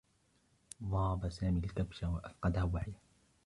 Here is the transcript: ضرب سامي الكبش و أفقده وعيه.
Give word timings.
ضرب 0.83 1.29
سامي 1.29 1.59
الكبش 1.65 2.03
و 2.03 2.17
أفقده 2.17 2.65
وعيه. 2.65 3.01